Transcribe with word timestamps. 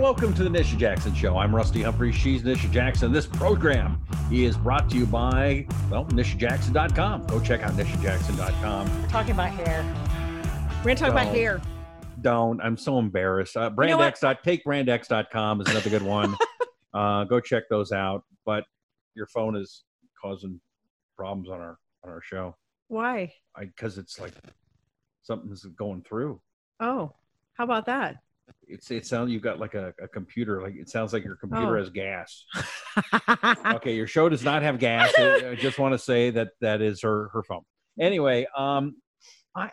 welcome 0.00 0.32
to 0.32 0.42
the 0.42 0.48
Nisha 0.48 0.78
Jackson 0.78 1.14
Show. 1.14 1.36
I'm 1.36 1.54
Rusty 1.54 1.82
Humphries. 1.82 2.14
She's 2.14 2.42
Nisha 2.42 2.70
Jackson. 2.70 3.12
This 3.12 3.26
program 3.26 4.00
is 4.32 4.56
brought 4.56 4.88
to 4.90 4.96
you 4.96 5.04
by, 5.04 5.66
well, 5.90 6.06
NishaJackson.com. 6.06 7.26
Go 7.26 7.38
check 7.38 7.62
out 7.62 7.72
NishaJackson.com. 7.72 9.02
We're 9.02 9.08
talking 9.08 9.32
about 9.32 9.50
hair. 9.50 9.84
We're 10.78 10.84
going 10.84 10.96
to 10.96 11.02
talk 11.02 11.10
about 11.12 11.26
hair. 11.26 11.60
Don't. 12.22 12.62
I'm 12.62 12.78
so 12.78 12.98
embarrassed. 12.98 13.58
Uh, 13.58 13.68
You 13.78 13.88
know 13.88 13.98
what? 13.98 14.18
Brand 14.64 14.88
X. 14.88 15.10
Is 15.10 15.68
another 15.68 15.90
good 15.90 16.02
one. 16.02 16.34
uh, 16.94 17.24
go 17.24 17.38
check 17.38 17.64
those 17.68 17.92
out. 17.92 18.24
But 18.46 18.64
your 19.14 19.26
phone 19.26 19.54
is 19.54 19.84
causing 20.20 20.60
problems 21.18 21.50
on 21.50 21.60
our 21.60 21.78
on 22.04 22.10
our 22.10 22.22
show 22.22 22.56
Why? 22.88 23.34
because 23.58 23.98
it's 23.98 24.18
like 24.18 24.32
something's 25.22 25.62
going 25.76 26.02
through. 26.08 26.40
Oh, 26.80 27.12
how 27.52 27.64
about 27.64 27.84
that? 27.84 28.16
It's 28.68 28.90
it 28.90 29.06
sounds 29.06 29.30
you've 29.32 29.42
got 29.42 29.58
like 29.58 29.74
a, 29.74 29.92
a 30.02 30.08
computer 30.08 30.62
like 30.62 30.74
it 30.76 30.88
sounds 30.88 31.12
like 31.12 31.24
your 31.24 31.36
computer 31.36 31.76
Oh. 31.76 31.78
has 31.80 31.90
gas. 31.90 32.44
okay, 33.74 33.94
your 33.94 34.06
show 34.06 34.28
does 34.28 34.44
not 34.44 34.62
have 34.62 34.78
gas. 34.78 35.12
I 35.18 35.56
just 35.58 35.78
want 35.78 35.92
to 35.94 35.98
say 35.98 36.30
that 36.30 36.48
that 36.60 36.80
is 36.82 37.02
her 37.02 37.28
her 37.32 37.42
phone. 37.42 37.62
Anyway, 37.98 38.46
um, 38.56 38.96
I 39.56 39.70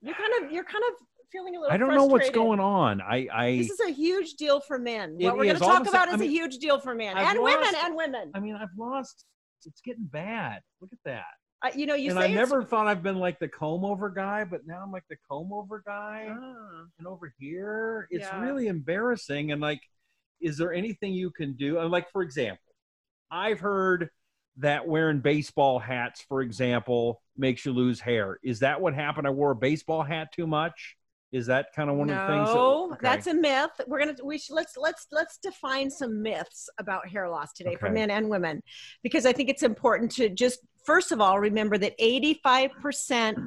you're 0.00 0.14
kind 0.14 0.44
of 0.44 0.52
you're 0.52 0.64
kind 0.64 0.82
of 0.90 1.06
feeling 1.30 1.56
a 1.56 1.60
little 1.60 1.72
I 1.72 1.76
don't 1.76 1.94
know 1.94 2.06
what's 2.06 2.30
going 2.30 2.60
on. 2.60 3.00
I 3.00 3.26
I 3.32 3.56
This 3.58 3.70
is 3.70 3.80
a 3.80 3.90
huge 3.90 4.34
deal 4.34 4.60
for 4.60 4.78
men. 4.78 5.16
What 5.18 5.36
we're 5.36 5.44
going 5.44 5.56
to 5.56 5.60
talk 5.60 5.86
a 5.86 5.88
about 5.88 6.08
is 6.08 6.14
I 6.14 6.16
a 6.16 6.20
mean, 6.20 6.30
huge 6.30 6.58
deal 6.58 6.78
for 6.80 6.94
men 6.94 7.16
I've 7.16 7.34
and 7.36 7.42
women 7.42 7.74
and 7.84 7.96
women. 7.96 8.30
I 8.34 8.40
mean 8.40 8.56
I've 8.56 8.68
lost. 8.78 9.24
It's 9.64 9.80
getting 9.80 10.04
bad. 10.04 10.60
Look 10.80 10.90
at 10.92 10.98
that. 11.04 11.24
Uh, 11.62 11.70
you 11.76 11.86
know, 11.86 11.94
you 11.94 12.10
and 12.10 12.18
say 12.18 12.24
I 12.24 12.34
never 12.34 12.64
thought 12.64 12.88
I've 12.88 13.02
been 13.02 13.18
like 13.18 13.38
the 13.38 13.48
comb 13.48 13.84
over 13.84 14.10
guy, 14.10 14.44
but 14.44 14.66
now 14.66 14.82
I'm 14.82 14.90
like 14.90 15.04
the 15.08 15.16
comb 15.30 15.52
over 15.52 15.82
guy. 15.86 16.28
Ah. 16.28 16.84
And 16.98 17.06
over 17.06 17.32
here, 17.38 18.08
it's 18.10 18.24
Yeah. 18.24 18.40
really 18.40 18.66
embarrassing. 18.66 19.52
And 19.52 19.60
like, 19.60 19.80
is 20.40 20.58
there 20.58 20.72
anything 20.72 21.12
you 21.12 21.30
can 21.30 21.52
do? 21.52 21.78
And 21.78 21.90
like, 21.90 22.10
for 22.10 22.22
example, 22.22 22.74
I've 23.30 23.60
heard 23.60 24.10
that 24.56 24.86
wearing 24.86 25.20
baseball 25.20 25.78
hats, 25.78 26.20
for 26.28 26.42
example, 26.42 27.22
makes 27.36 27.64
you 27.64 27.72
lose 27.72 28.00
hair. 28.00 28.38
Is 28.42 28.58
that 28.60 28.80
what 28.80 28.92
happened? 28.92 29.26
I 29.26 29.30
wore 29.30 29.52
a 29.52 29.56
baseball 29.56 30.02
hat 30.02 30.32
too 30.32 30.46
much. 30.46 30.96
Is 31.30 31.46
that 31.46 31.68
kind 31.74 31.88
of 31.88 31.96
one 31.96 32.08
no, 32.08 32.14
of 32.14 32.20
the 32.20 32.34
things? 32.34 32.48
That, 32.48 32.58
okay. 32.58 32.98
that's 33.00 33.26
a 33.26 33.34
myth. 33.34 33.70
We're 33.86 34.00
gonna 34.00 34.16
we 34.22 34.36
should 34.36 34.54
let's 34.54 34.76
let's 34.76 35.06
let's 35.10 35.38
define 35.38 35.90
some 35.90 36.20
myths 36.22 36.68
about 36.78 37.08
hair 37.08 37.30
loss 37.30 37.54
today 37.54 37.76
for 37.76 37.88
men 37.88 38.10
and 38.10 38.28
women, 38.28 38.62
because 39.02 39.24
I 39.24 39.32
think 39.32 39.48
it's 39.48 39.62
important 39.62 40.10
to 40.16 40.28
just 40.28 40.58
first 40.84 41.12
of 41.12 41.20
all 41.20 41.38
remember 41.38 41.78
that 41.78 41.94
eighty 41.98 42.40
five 42.42 42.70
percent 42.80 43.38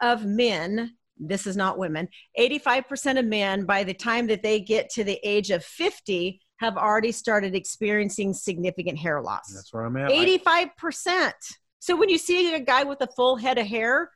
of 0.00 0.24
men. 0.24 0.96
This 1.24 1.46
is 1.46 1.56
not 1.56 1.78
women. 1.78 2.08
85% 2.36 3.18
of 3.20 3.26
men, 3.26 3.64
by 3.64 3.84
the 3.84 3.94
time 3.94 4.26
that 4.26 4.42
they 4.42 4.58
get 4.58 4.90
to 4.90 5.04
the 5.04 5.20
age 5.22 5.50
of 5.50 5.62
50, 5.62 6.40
have 6.56 6.76
already 6.76 7.12
started 7.12 7.54
experiencing 7.54 8.32
significant 8.34 8.98
hair 8.98 9.22
loss. 9.22 9.52
That's 9.54 9.72
where 9.72 9.84
I'm 9.84 9.96
at. 9.98 10.10
85%. 10.10 11.32
So 11.78 11.94
when 11.94 12.08
you 12.08 12.18
see 12.18 12.52
a 12.54 12.58
guy 12.58 12.82
with 12.82 13.00
a 13.02 13.08
full 13.14 13.36
head 13.36 13.58
of 13.58 13.66
hair 13.66 14.10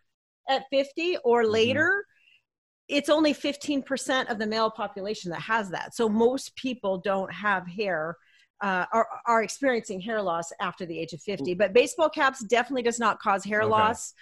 at 0.48 0.64
50 0.72 1.18
or 1.22 1.42
Mm-hmm. 1.42 1.52
later, 1.52 2.04
it's 2.88 3.08
only 3.08 3.34
15% 3.34 4.28
of 4.30 4.38
the 4.40 4.46
male 4.46 4.70
population 4.70 5.30
that 5.30 5.42
has 5.42 5.70
that. 5.70 5.94
So 5.94 6.08
most 6.08 6.56
people 6.56 6.98
don't 6.98 7.32
have 7.32 7.68
hair. 7.68 8.16
Uh, 8.62 8.86
are, 8.92 9.06
are 9.26 9.42
experiencing 9.42 10.00
hair 10.00 10.22
loss 10.22 10.50
after 10.60 10.86
the 10.86 10.98
age 10.98 11.12
of 11.12 11.20
50 11.20 11.52
but 11.54 11.74
baseball 11.74 12.08
caps 12.08 12.42
definitely 12.44 12.82
does 12.82 12.98
not 12.98 13.18
cause 13.20 13.44
hair 13.44 13.62
Okay. 13.62 13.70
loss 13.70 14.14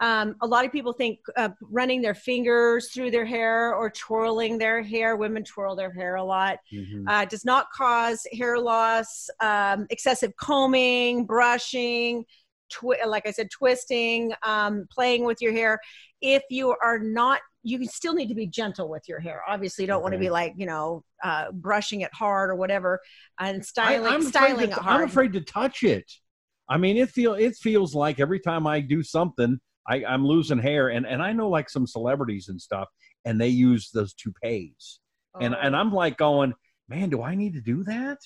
um, 0.00 0.34
a 0.42 0.46
lot 0.46 0.64
of 0.66 0.72
people 0.72 0.92
think 0.92 1.20
uh, 1.36 1.50
running 1.70 2.02
their 2.02 2.14
fingers 2.14 2.90
through 2.92 3.10
their 3.10 3.24
hair 3.24 3.74
or 3.74 3.88
twirling 3.88 4.58
their 4.58 4.82
hair 4.82 5.16
women 5.16 5.44
twirl 5.44 5.74
their 5.76 5.92
hair 5.92 6.16
a 6.16 6.24
lot 6.24 6.58
Mhm. 6.72 7.04
uh, 7.08 7.24
does 7.26 7.44
not 7.44 7.70
cause 7.70 8.26
hair 8.32 8.58
loss, 8.58 9.28
um, 9.40 9.86
excessive 9.90 10.34
combing, 10.36 11.24
brushing, 11.26 12.24
twi- 12.70 13.04
like 13.06 13.26
I 13.26 13.30
said, 13.30 13.48
twisting, 13.50 14.32
um, 14.42 14.86
playing 14.90 15.24
with 15.24 15.40
your 15.40 15.52
hair. 15.52 15.78
If 16.20 16.42
you 16.50 16.74
are 16.82 16.98
not, 16.98 17.40
you 17.64 17.84
still 17.86 18.14
need 18.14 18.28
to 18.28 18.34
be 18.34 18.46
gentle 18.46 18.88
with 18.88 19.02
your 19.08 19.18
hair. 19.18 19.42
Obviously, 19.48 19.82
you 19.82 19.88
don't 19.88 20.02
want 20.02 20.12
to 20.12 20.18
be 20.18 20.30
like 20.30 20.54
you 20.56 20.66
know 20.66 21.02
uh, 21.24 21.50
brushing 21.50 22.02
it 22.02 22.10
hard 22.14 22.50
or 22.50 22.54
whatever, 22.54 23.00
and 23.40 23.64
styling 23.64 24.12
I'm 24.12 24.22
styling 24.22 24.52
afraid 24.52 24.68
it 24.70 24.74
to, 24.74 24.80
hard. 24.80 25.00
I'm 25.00 25.08
afraid 25.08 25.32
to 25.32 25.40
touch 25.40 25.82
it. 25.82 26.04
I 26.68 26.76
mean, 26.78 26.96
it 26.96 27.10
feel 27.10 27.34
it 27.34 27.56
feels 27.56 27.94
like 27.94 28.20
every 28.20 28.38
time 28.38 28.66
I 28.66 28.80
do 28.80 29.02
something, 29.02 29.58
I, 29.88 30.04
I'm 30.04 30.24
losing 30.24 30.58
hair, 30.58 30.88
and 30.88 31.06
and 31.06 31.22
I 31.22 31.32
know 31.32 31.48
like 31.48 31.68
some 31.68 31.86
celebrities 31.86 32.48
and 32.48 32.60
stuff, 32.60 32.88
and 33.24 33.40
they 33.40 33.48
use 33.48 33.90
those 33.92 34.14
toupees, 34.14 35.00
and 35.40 35.54
and 35.60 35.74
Oh. 35.74 35.78
I'm 35.78 35.92
like 35.92 36.16
going, 36.16 36.54
man, 36.88 37.10
do 37.10 37.22
I 37.22 37.34
need 37.34 37.54
to 37.54 37.60
do 37.60 37.82
that? 37.84 38.18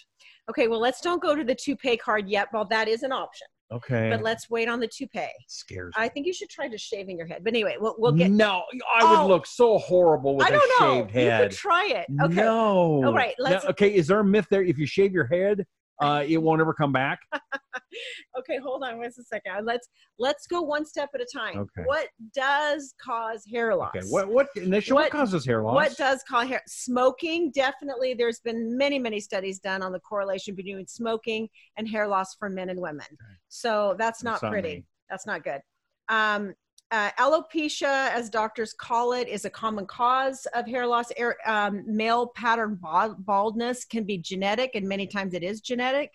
okay, 0.50 0.66
well, 0.66 0.80
let's 0.80 1.00
don't 1.00 1.20
go 1.20 1.34
to 1.34 1.44
the 1.44 1.54
toupee 1.54 1.96
card 1.96 2.28
yet. 2.28 2.48
Well, 2.52 2.64
that 2.66 2.88
is 2.88 3.02
an 3.02 3.12
option, 3.12 3.46
Okay, 3.70 4.08
but 4.10 4.22
let's 4.22 4.48
wait 4.48 4.66
on 4.68 4.80
the 4.80 4.88
toupee. 4.88 5.26
scares 5.46 5.94
me. 5.96 6.02
I 6.02 6.08
think 6.08 6.26
you 6.26 6.32
should 6.32 6.48
try 6.48 6.68
just 6.68 6.86
shaving 6.86 7.18
your 7.18 7.26
head. 7.26 7.44
But 7.44 7.52
anyway, 7.52 7.76
we'll, 7.78 7.94
we'll 7.98 8.12
get. 8.12 8.30
no, 8.30 8.62
I 8.98 9.04
would 9.04 9.18
Oh. 9.20 9.26
look 9.28 9.46
so 9.46 9.76
horrible 9.78 10.36
with 10.36 10.46
I 10.46 10.50
don't 10.50 10.62
a 10.62 10.84
know. 10.84 10.94
shaved 11.06 11.14
You 11.14 11.30
could 11.48 11.50
try 11.56 11.86
it. 11.90 12.06
Okay. 12.22 12.34
No. 12.34 13.04
All 13.04 13.14
right, 13.14 13.34
let's- 13.38 13.66
okay, 13.66 13.94
is 13.94 14.06
there 14.06 14.20
a 14.20 14.24
myth 14.24 14.46
there? 14.50 14.62
If 14.62 14.78
you 14.78 14.86
shave 14.86 15.12
your 15.12 15.26
head, 15.26 15.66
uh, 16.00 16.24
it 16.26 16.38
won't 16.38 16.60
ever 16.60 16.72
come 16.74 16.92
back. 16.92 17.18
okay 18.38 18.58
hold 18.58 18.82
on 18.84 19.02
just 19.02 19.18
a 19.18 19.22
second. 19.24 19.64
Let's 19.64 19.88
let's 20.18 20.46
go 20.46 20.62
one 20.62 20.84
step 20.84 21.10
at 21.14 21.20
a 21.20 21.26
time. 21.32 21.58
Okay. 21.58 21.82
what 21.86 22.08
does 22.34 22.94
cause 23.02 23.44
hair 23.50 23.74
loss? 23.74 23.92
Okay, 23.96 24.06
what 24.08 24.28
what 24.28 24.48
Nisha, 24.56 24.92
what, 24.92 25.04
What- 25.04 25.10
causes 25.12 25.44
hair 25.44 25.62
loss? 25.62 25.74
what 25.74 25.96
does 25.96 26.22
cause 26.28 26.48
hair 26.48 26.62
smoking 26.66 27.50
definitely 27.52 28.14
there's 28.14 28.40
been 28.40 28.76
many 28.76 28.98
many 28.98 29.20
studies 29.20 29.58
done 29.58 29.82
on 29.82 29.92
the 29.92 30.00
correlation 30.00 30.54
between 30.54 30.86
smoking 30.86 31.48
and 31.76 31.88
hair 31.88 32.06
loss 32.06 32.34
for 32.34 32.48
men 32.48 32.68
and 32.70 32.80
women. 32.80 33.06
So 33.48 33.94
that's 33.98 34.22
not 34.22 34.40
That's 34.40 34.50
pretty. 34.50 34.84
that's 35.10 35.26
not 35.26 35.42
good. 35.44 35.60
Um, 36.08 36.54
uh, 36.90 37.10
alopecia, 37.18 38.10
as 38.10 38.30
doctors 38.30 38.72
call 38.72 39.12
it, 39.12 39.28
is 39.28 39.44
a 39.44 39.50
common 39.50 39.86
cause 39.86 40.46
of 40.54 40.66
hair 40.66 40.86
loss. 40.86 41.10
Um, 41.46 41.84
male 41.86 42.28
pattern 42.28 42.78
baldness 43.18 43.84
can 43.84 44.04
be 44.04 44.18
genetic, 44.18 44.72
and 44.74 44.88
many 44.88 45.06
times 45.06 45.34
it 45.34 45.42
is 45.42 45.60
genetic. 45.60 46.12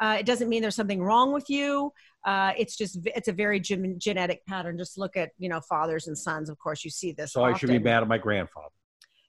Uh, 0.00 0.16
it 0.18 0.26
doesn't 0.26 0.48
mean 0.48 0.62
there's 0.62 0.74
something 0.74 1.02
wrong 1.02 1.32
with 1.32 1.48
you. 1.48 1.92
Uh, 2.26 2.52
it's 2.58 2.76
just 2.76 2.98
it's 3.04 3.28
a 3.28 3.32
very 3.32 3.58
gen- 3.58 3.96
genetic 3.98 4.44
pattern. 4.46 4.76
Just 4.76 4.98
look 4.98 5.16
at 5.16 5.30
you 5.38 5.48
know 5.48 5.60
fathers 5.60 6.08
and 6.08 6.16
sons. 6.16 6.50
Of 6.50 6.58
course, 6.58 6.84
you 6.84 6.90
see 6.90 7.12
this. 7.12 7.32
so 7.32 7.44
I 7.44 7.56
should 7.56 7.68
be 7.68 7.78
mad 7.78 8.02
at 8.02 8.08
my 8.08 8.18
grandfather. 8.18 8.68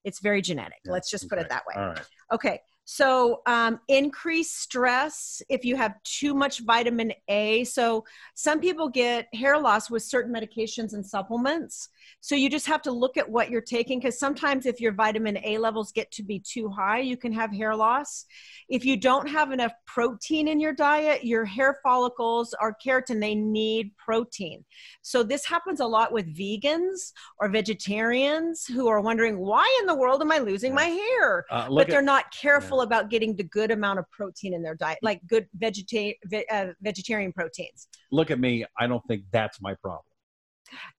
It's 0.04 0.20
very 0.20 0.42
genetic. 0.42 0.80
Yeah, 0.86 0.92
Let's 0.92 1.10
just 1.10 1.30
put 1.30 1.40
it 1.40 1.48
that 1.50 1.64
way. 1.66 1.82
All 1.82 1.88
right. 1.90 2.02
Okay. 2.34 2.60
So, 2.86 3.42
um, 3.46 3.80
increased 3.88 4.60
stress 4.60 5.42
if 5.48 5.64
you 5.64 5.78
have 5.78 5.96
too 6.04 6.34
much 6.34 6.60
vitamin 6.60 7.14
A. 7.30 7.64
So, 7.64 8.04
some 8.36 8.60
people 8.60 8.90
get 8.90 9.34
hair 9.34 9.58
loss 9.58 9.90
with 9.90 10.04
certain 10.04 10.34
medications 10.34 10.94
and 10.94 11.06
supplements. 11.06 11.88
So, 12.20 12.36
you 12.36 12.50
just 12.50 12.68
have 12.68 12.82
to 12.82 12.92
look 12.92 13.16
at 13.16 13.30
what 13.30 13.50
you're 13.50 13.62
taking 13.62 14.00
because 14.00 14.20
sometimes 14.20 14.66
if 14.66 14.82
your 14.82 14.92
vitamin 14.92 15.38
A 15.46 15.58
levels 15.60 15.94
get 15.94 16.12
to 16.12 16.24
be 16.24 16.40
too 16.40 16.68
high, 16.68 17.00
you 17.00 17.16
can 17.16 17.32
have 17.32 17.54
hair 17.54 17.74
loss. 17.74 18.26
If 18.68 18.84
you 18.84 18.98
don't 18.98 19.30
have 19.30 19.54
enough 19.54 19.72
protein 19.86 20.50
in 20.50 20.60
your 20.60 20.74
diet, 20.74 21.24
your 21.24 21.46
hair 21.46 21.80
follicles 21.84 22.54
are 22.60 22.76
keratin, 22.86 23.22
they 23.22 23.36
need 23.36 23.96
protein. 23.98 24.66
So, 25.02 25.24
this 25.24 25.46
happens 25.46 25.80
a 25.80 25.86
lot 25.86 26.12
with 26.12 26.36
vegans 26.36 27.14
or 27.40 27.48
vegetarians 27.48 28.66
who 28.66 28.90
are 28.90 29.00
wondering, 29.00 29.40
why 29.40 29.66
in 29.80 29.88
the 29.88 29.96
world 29.96 30.22
am 30.22 30.34
I 30.34 30.40
losing 30.40 30.76
my 30.76 30.86
hair? 30.86 31.46
Uh, 31.50 31.70
but 31.70 31.88
they're 31.88 32.02
not 32.02 32.26
careful 32.34 32.73
about 32.82 33.10
getting 33.10 33.36
the 33.36 33.44
good 33.44 33.72
amount 33.72 34.00
of 34.00 34.10
protein 34.12 34.54
in 34.54 34.62
their 34.64 34.76
diet, 34.76 35.00
like 35.02 35.22
good 35.28 35.48
vegeta- 35.58 36.16
ve- 36.26 36.46
uh, 36.52 36.68
vegetarian 36.82 37.32
proteins. 37.34 37.88
look 38.12 38.32
at 38.32 38.40
me. 38.40 38.66
I 38.80 38.88
don't 38.88 39.04
think 39.08 39.24
that's 39.32 39.62
my 39.62 39.76
problem. 39.82 40.04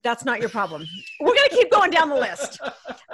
That's 0.03 0.25
not 0.25 0.41
your 0.41 0.49
problem. 0.49 0.87
We're 1.21 1.35
going 1.35 1.49
to 1.49 1.57
keep 1.57 1.71
going 1.71 1.91
down 1.91 2.09
the 2.09 2.17
list. 2.17 2.61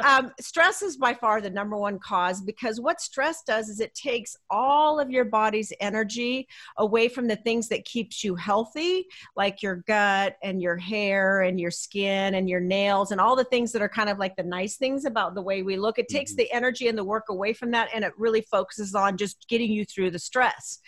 Um, 0.05 0.33
stress 0.41 0.83
is 0.83 0.97
by 0.97 1.15
far 1.15 1.41
the 1.41 1.51
number 1.51 1.77
one 1.77 1.99
cause 1.99 2.41
because 2.41 2.81
what 2.81 3.01
stress 3.01 3.43
does 3.47 3.69
is 3.69 3.81
it 3.81 3.95
takes 3.95 4.37
all 4.49 4.99
of 4.99 5.11
your 5.11 5.25
body's 5.27 5.73
energy 5.81 6.49
away 6.79 7.09
from 7.09 7.29
the 7.29 7.37
things 7.37 7.69
that 7.69 7.85
keeps 7.85 8.25
you 8.25 8.35
healthy, 8.35 9.07
like 9.37 9.63
your 9.63 9.77
gut 9.87 10.37
and 10.43 10.63
your 10.63 10.77
hair 10.77 11.43
and 11.43 11.61
your 11.61 11.71
skin 11.71 12.35
and 12.35 12.49
your 12.49 12.61
nails 12.61 13.13
and 13.13 13.21
all 13.21 13.37
the 13.37 13.45
things 13.45 13.73
that 13.73 13.83
are 13.83 13.89
kind 13.89 14.09
of 14.09 14.19
like 14.19 14.35
the 14.37 14.43
nice 14.43 14.77
things 14.77 15.05
about 15.05 15.35
the 15.35 15.43
way 15.43 15.63
we 15.63 15.77
look. 15.77 15.99
It 15.99 16.09
takes 16.09 16.33
Mhm. 16.33 16.37
the 16.37 16.53
energy 16.53 16.89
and 16.89 16.97
the 16.97 17.05
work 17.05 17.29
away 17.29 17.53
from 17.53 17.71
that, 17.73 17.89
and 17.95 18.05
it 18.05 18.13
really 18.17 18.41
focuses 18.43 18.95
on 18.95 19.17
just 19.17 19.47
getting 19.49 19.71
you 19.71 19.85
through 19.85 20.11
the 20.11 20.19
stress. 20.19 20.81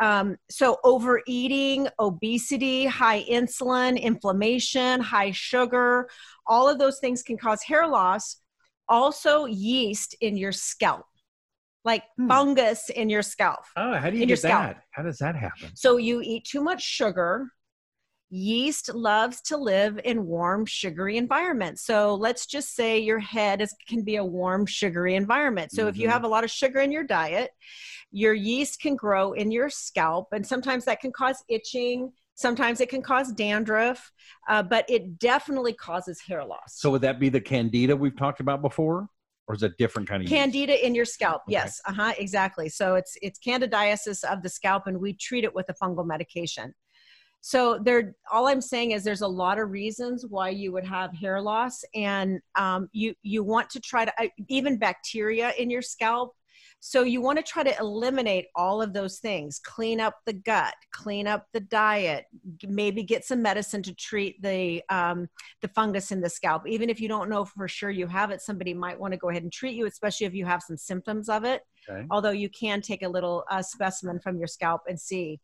Um, 0.00 0.36
so, 0.50 0.78
overeating, 0.84 1.88
obesity, 1.98 2.86
high 2.86 3.24
insulin, 3.24 4.00
inflammation, 4.00 5.00
high 5.00 5.30
sugar, 5.32 6.08
all 6.46 6.68
of 6.68 6.78
those 6.78 6.98
things 6.98 7.22
can 7.22 7.36
cause 7.36 7.62
hair 7.62 7.86
loss. 7.86 8.38
Also, 8.88 9.44
yeast 9.46 10.16
in 10.20 10.36
your 10.36 10.52
scalp, 10.52 11.06
like 11.84 12.04
Hmm. 12.16 12.28
fungus 12.28 12.88
in 12.90 13.08
your 13.08 13.22
scalp. 13.22 13.60
Oh, 13.76 13.94
how 13.94 14.10
do 14.10 14.16
you 14.16 14.22
In 14.22 14.28
get 14.28 14.42
that? 14.42 14.84
How 14.90 15.02
does 15.02 15.18
that 15.18 15.36
happen? 15.36 15.70
So, 15.74 15.98
you 15.98 16.20
eat 16.22 16.44
too 16.44 16.62
much 16.62 16.82
sugar, 16.82 17.48
yeast 18.32 18.94
loves 18.94 19.42
to 19.42 19.58
live 19.58 20.00
in 20.04 20.24
warm 20.24 20.64
sugary 20.64 21.18
environments 21.18 21.82
so 21.82 22.14
let's 22.14 22.46
just 22.46 22.74
say 22.74 22.98
your 22.98 23.18
head 23.18 23.60
is, 23.60 23.74
can 23.86 24.02
be 24.02 24.16
a 24.16 24.24
warm 24.24 24.64
sugary 24.64 25.14
environment 25.16 25.70
so 25.70 25.82
mm-hmm. 25.82 25.90
if 25.90 25.98
you 25.98 26.04
mm-hmm. 26.04 26.12
have 26.12 26.24
a 26.24 26.28
lot 26.28 26.42
of 26.42 26.50
sugar 26.50 26.80
in 26.80 26.90
your 26.90 27.04
diet 27.04 27.50
your 28.10 28.32
yeast 28.32 28.80
can 28.80 28.96
grow 28.96 29.32
in 29.32 29.50
your 29.50 29.68
scalp 29.68 30.28
and 30.32 30.46
sometimes 30.46 30.86
that 30.86 30.98
can 30.98 31.12
cause 31.12 31.44
itching 31.50 32.10
sometimes 32.34 32.80
it 32.80 32.88
can 32.88 33.02
cause 33.02 33.32
dandruff 33.32 34.10
uh, 34.48 34.62
but 34.62 34.88
it 34.88 35.18
definitely 35.18 35.74
causes 35.74 36.18
hair 36.26 36.42
loss 36.42 36.78
so 36.78 36.90
would 36.90 37.02
that 37.02 37.20
be 37.20 37.28
the 37.28 37.40
candida 37.40 37.94
we've 37.94 38.16
talked 38.16 38.40
about 38.40 38.62
before 38.62 39.08
or 39.46 39.54
is 39.54 39.62
it 39.62 39.72
a 39.72 39.74
different 39.76 40.08
kind 40.08 40.22
of 40.22 40.28
candida 40.30 40.72
yeast? 40.72 40.84
in 40.84 40.94
your 40.94 41.04
scalp 41.04 41.42
okay. 41.42 41.52
yes 41.52 41.82
uh-huh 41.86 42.14
exactly 42.18 42.70
so 42.70 42.94
it's 42.94 43.14
it's 43.20 43.38
candidiasis 43.38 44.24
of 44.24 44.42
the 44.42 44.48
scalp 44.48 44.86
and 44.86 44.98
we 44.98 45.12
treat 45.12 45.44
it 45.44 45.54
with 45.54 45.66
a 45.68 45.74
fungal 45.74 46.06
medication 46.06 46.72
so 47.42 47.78
there 47.84 48.14
all 48.32 48.46
i'm 48.48 48.60
saying 48.62 48.92
is 48.92 49.04
there's 49.04 49.20
a 49.20 49.28
lot 49.28 49.58
of 49.58 49.70
reasons 49.70 50.24
why 50.26 50.48
you 50.48 50.72
would 50.72 50.86
have 50.86 51.12
hair 51.12 51.40
loss 51.40 51.84
and 51.94 52.40
um, 52.54 52.88
you 52.92 53.14
you 53.22 53.44
want 53.44 53.68
to 53.70 53.80
try 53.80 54.04
to 54.04 54.12
even 54.48 54.78
bacteria 54.78 55.52
in 55.58 55.70
your 55.70 55.82
scalp. 55.82 56.34
So 56.84 57.04
you 57.04 57.20
want 57.20 57.38
to 57.38 57.44
try 57.44 57.62
to 57.62 57.78
eliminate 57.78 58.46
all 58.56 58.82
of 58.82 58.92
those 58.92 59.20
things. 59.20 59.60
Clean 59.60 60.00
up 60.00 60.14
the 60.26 60.32
gut 60.32 60.74
clean 60.92 61.26
up 61.26 61.46
the 61.52 61.60
diet 61.60 62.24
maybe 62.66 63.02
get 63.02 63.24
some 63.24 63.40
medicine 63.40 63.82
to 63.84 63.94
treat 63.94 64.40
the 64.42 64.82
um, 64.88 65.28
the 65.60 65.68
fungus 65.68 66.10
in 66.12 66.20
the 66.20 66.28
scalp. 66.28 66.66
Even 66.66 66.90
if 66.90 67.00
you 67.00 67.08
don't 67.08 67.30
know 67.30 67.44
for 67.44 67.68
sure 67.68 67.90
you 67.90 68.06
have 68.06 68.30
it 68.30 68.40
somebody 68.40 68.74
might 68.74 68.98
want 68.98 69.12
to 69.12 69.18
go 69.18 69.30
ahead 69.30 69.42
and 69.42 69.52
treat 69.52 69.74
you 69.74 69.86
especially 69.86 70.26
if 70.26 70.34
you 70.34 70.44
have 70.44 70.62
some 70.62 70.76
symptoms 70.76 71.28
of 71.28 71.44
it 71.44 71.62
okay. 71.88 72.06
although 72.10 72.30
you 72.30 72.48
can 72.48 72.80
take 72.80 73.02
a 73.02 73.08
little 73.08 73.44
uh, 73.50 73.62
specimen 73.62 74.18
from 74.18 74.38
your 74.38 74.46
scalp 74.46 74.82
and 74.88 74.98
see 74.98 75.40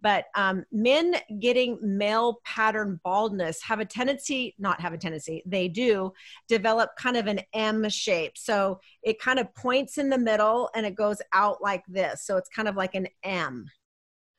but 0.00 0.24
um, 0.34 0.64
men 0.72 1.14
getting 1.38 1.78
male 1.80 2.40
pattern 2.44 3.00
baldness 3.04 3.62
have 3.62 3.80
a 3.80 3.84
tendency 3.84 4.54
not 4.58 4.80
have 4.80 4.92
a 4.92 4.98
tendency 4.98 5.42
they 5.46 5.68
do 5.68 6.12
develop 6.48 6.90
kind 6.98 7.16
of 7.16 7.26
an 7.26 7.40
m 7.52 7.88
shape 7.88 8.36
so 8.36 8.80
it 9.02 9.20
kind 9.20 9.38
of 9.38 9.52
points 9.54 9.98
in 9.98 10.08
the 10.08 10.18
middle 10.18 10.68
and 10.74 10.84
it 10.84 10.94
goes 10.94 11.18
out 11.32 11.62
like 11.62 11.84
this 11.88 12.24
so 12.24 12.36
it's 12.36 12.48
kind 12.48 12.68
of 12.68 12.76
like 12.76 12.94
an 12.94 13.06
m 13.22 13.66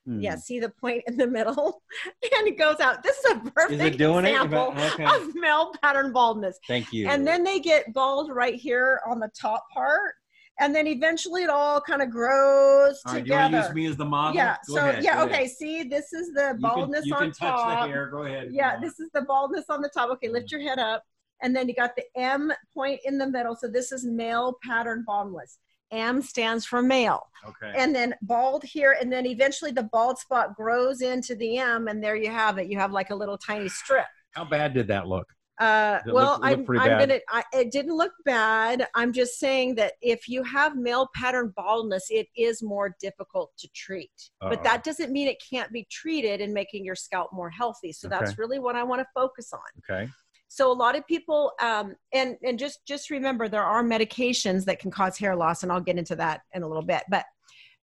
Hmm. 0.05 0.19
Yeah, 0.19 0.35
see 0.35 0.59
the 0.59 0.69
point 0.69 1.03
in 1.07 1.15
the 1.15 1.27
middle, 1.27 1.81
and 2.05 2.47
it 2.47 2.57
goes 2.57 2.79
out. 2.79 3.03
This 3.03 3.17
is 3.19 3.31
a 3.31 3.51
perfect 3.51 3.81
is 3.81 3.87
example 3.87 4.73
okay. 4.77 5.05
of 5.05 5.33
male 5.35 5.73
pattern 5.81 6.11
baldness. 6.11 6.59
Thank 6.67 6.91
you. 6.91 7.07
And 7.07 7.25
then 7.25 7.43
they 7.43 7.59
get 7.59 7.93
bald 7.93 8.29
right 8.29 8.55
here 8.55 8.99
on 9.07 9.19
the 9.19 9.29
top 9.39 9.65
part, 9.73 10.15
and 10.59 10.73
then 10.73 10.87
eventually 10.87 11.43
it 11.43 11.49
all 11.49 11.81
kind 11.81 12.01
of 12.01 12.09
grows 12.09 13.01
all 13.05 13.13
right, 13.13 13.23
together. 13.23 13.57
you 13.57 13.63
use 13.63 13.73
me 13.73 13.85
as 13.87 13.97
the 13.97 14.05
model? 14.05 14.35
Yeah. 14.35 14.57
Go 14.67 14.75
so 14.75 14.81
ahead, 14.81 15.03
yeah, 15.03 15.23
okay. 15.23 15.33
Ahead. 15.33 15.49
See, 15.49 15.83
this 15.83 16.13
is 16.13 16.33
the 16.33 16.57
baldness 16.59 17.05
you 17.05 17.13
can, 17.13 17.27
you 17.27 17.31
can 17.33 17.47
on 17.47 17.57
top. 17.57 17.67
touch 17.67 17.87
the 17.87 17.93
hair. 17.93 18.07
Go 18.07 18.23
ahead. 18.23 18.49
Yeah, 18.51 18.79
this 18.79 18.99
is 18.99 19.09
the 19.13 19.21
baldness 19.21 19.65
on 19.69 19.81
the 19.81 19.89
top. 19.89 20.09
Okay, 20.11 20.29
lift 20.29 20.47
mm-hmm. 20.47 20.61
your 20.61 20.69
head 20.69 20.79
up, 20.79 21.03
and 21.41 21.55
then 21.55 21.67
you 21.67 21.75
got 21.75 21.95
the 21.95 22.03
M 22.15 22.51
point 22.73 22.99
in 23.05 23.17
the 23.17 23.27
middle. 23.27 23.55
So 23.55 23.67
this 23.67 23.91
is 23.91 24.05
male 24.05 24.57
pattern 24.63 25.03
baldness. 25.05 25.57
M 25.91 26.21
stands 26.21 26.65
for 26.65 26.81
male. 26.81 27.27
Okay. 27.47 27.71
And 27.75 27.95
then 27.95 28.15
bald 28.23 28.63
here, 28.63 28.97
and 28.99 29.11
then 29.11 29.25
eventually 29.25 29.71
the 29.71 29.83
bald 29.83 30.17
spot 30.17 30.55
grows 30.55 31.01
into 31.01 31.35
the 31.35 31.57
M, 31.57 31.87
and 31.87 32.03
there 32.03 32.15
you 32.15 32.29
have 32.29 32.57
it. 32.57 32.67
You 32.67 32.79
have 32.79 32.91
like 32.91 33.09
a 33.11 33.15
little 33.15 33.37
tiny 33.37 33.69
strip. 33.69 34.05
How 34.31 34.45
bad 34.45 34.73
did 34.73 34.87
that 34.87 35.07
look? 35.07 35.27
Uh, 35.59 35.99
well, 36.07 36.39
I'm, 36.41 36.65
I'm 36.69 36.99
gonna. 36.99 37.19
I, 37.29 37.43
it 37.53 37.71
didn't 37.71 37.95
look 37.95 38.11
bad. 38.25 38.87
I'm 38.95 39.13
just 39.13 39.39
saying 39.39 39.75
that 39.75 39.93
if 40.01 40.27
you 40.27 40.43
have 40.43 40.75
male 40.75 41.09
pattern 41.15 41.53
baldness, 41.55 42.07
it 42.09 42.27
is 42.35 42.63
more 42.63 42.95
difficult 42.99 43.51
to 43.59 43.67
treat. 43.75 44.11
Uh-oh. 44.41 44.49
But 44.49 44.63
that 44.63 44.83
doesn't 44.83 45.11
mean 45.11 45.27
it 45.27 45.41
can't 45.47 45.71
be 45.71 45.85
treated 45.91 46.41
and 46.41 46.53
making 46.53 46.83
your 46.83 46.95
scalp 46.95 47.31
more 47.31 47.51
healthy. 47.51 47.91
So 47.91 48.07
okay. 48.07 48.17
that's 48.19 48.39
really 48.39 48.57
what 48.57 48.75
I 48.75 48.83
want 48.83 49.01
to 49.01 49.07
focus 49.13 49.53
on. 49.53 49.59
Okay. 49.89 50.11
So 50.47 50.71
a 50.71 50.73
lot 50.73 50.95
of 50.95 51.05
people, 51.07 51.51
um, 51.61 51.95
and 52.13 52.35
and 52.43 52.57
just 52.57 52.85
just 52.87 53.11
remember, 53.11 53.47
there 53.47 53.63
are 53.63 53.83
medications 53.83 54.65
that 54.65 54.79
can 54.79 54.89
cause 54.89 55.17
hair 55.17 55.35
loss, 55.35 55.61
and 55.61 55.71
I'll 55.71 55.81
get 55.81 55.97
into 55.97 56.15
that 56.15 56.41
in 56.53 56.63
a 56.63 56.67
little 56.67 56.83
bit. 56.83 57.03
But 57.09 57.25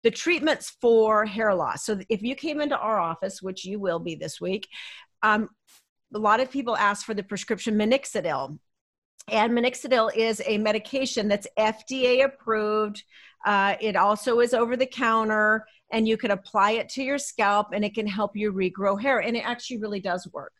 the 0.03 0.11
treatments 0.11 0.75
for 0.81 1.25
hair 1.25 1.53
loss. 1.55 1.83
So 1.83 1.99
if 2.09 2.21
you 2.21 2.35
came 2.35 2.61
into 2.61 2.77
our 2.77 2.99
office, 2.99 3.41
which 3.41 3.65
you 3.65 3.79
will 3.79 3.97
be 3.97 4.13
this 4.13 4.39
week, 4.39 4.67
um, 5.23 5.49
a 6.15 6.19
lot 6.19 6.39
of 6.39 6.49
people 6.49 6.77
ask 6.77 7.05
for 7.05 7.13
the 7.13 7.23
prescription 7.23 7.75
minoxidil. 7.75 8.57
And 9.27 9.53
minoxidil 9.53 10.15
is 10.15 10.41
a 10.45 10.57
medication 10.57 11.27
that's 11.27 11.47
FDA 11.59 12.23
approved. 12.23 13.03
Uh, 13.45 13.75
it 13.81 13.95
also 13.95 14.39
is 14.39 14.53
over 14.53 14.77
the 14.77 14.85
counter, 14.85 15.65
and 15.91 16.07
you 16.07 16.17
can 16.17 16.31
apply 16.31 16.71
it 16.71 16.89
to 16.89 17.03
your 17.03 17.17
scalp, 17.17 17.67
and 17.73 17.83
it 17.83 17.93
can 17.93 18.07
help 18.07 18.35
you 18.35 18.53
regrow 18.53 18.99
hair. 18.99 19.19
And 19.19 19.35
it 19.35 19.45
actually 19.45 19.77
really 19.77 19.99
does 19.99 20.27
work. 20.31 20.53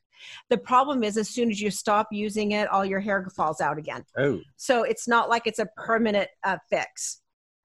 The 0.50 0.57
problem 0.57 1.04
is, 1.04 1.18
as 1.18 1.30
soon 1.30 1.50
as 1.50 1.62
you 1.62 1.72
stop 1.72 2.07
using 2.12 2.52
it, 2.52 2.68
all 2.68 2.86
your 2.86 3.00
hair 3.00 3.25
falls 3.36 3.62
out 3.62 3.78
again. 3.78 4.04
Oh. 4.18 4.42
So 4.57 4.84
it's 4.84 5.07
not 5.07 5.30
like 5.30 5.48
it's 5.48 5.60
a 5.60 5.68
permanent 5.78 6.30
uh, 6.44 6.57
fix. 6.69 7.22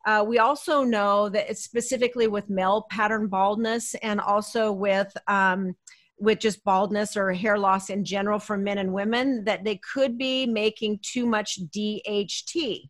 Uh, 0.07 0.25
we 0.27 0.39
also 0.39 0.83
know 0.85 1.29
that 1.29 1.51
it's 1.51 1.63
specifically 1.63 2.27
with 2.27 2.49
male 2.49 2.87
pattern 2.91 3.27
baldness 3.27 3.95
and 3.97 4.21
also 4.21 4.73
with 4.73 5.13
um, 5.27 5.75
with 6.21 6.39
just 6.39 6.63
baldness 6.65 7.17
or 7.17 7.33
hair 7.33 7.59
loss 7.59 7.89
in 7.91 8.05
general 8.05 8.39
for 8.39 8.57
men 8.57 8.79
and 8.79 8.93
women 8.93 9.43
that 9.45 9.65
they 9.65 9.81
could 9.93 10.19
be 10.19 10.47
making 10.47 11.01
too 11.03 11.27
much 11.27 11.59
DHT. 11.75 12.83